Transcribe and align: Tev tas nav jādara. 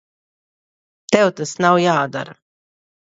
Tev 1.15 1.29
tas 1.41 1.53
nav 1.67 1.79
jādara. 1.85 2.39